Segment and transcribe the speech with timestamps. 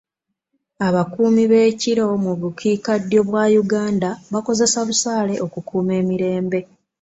[0.87, 6.59] Ab'akuumi b'ekiro mu bukiika ddyo bwa Uganda bakozesa busaale okukuuma emirembe.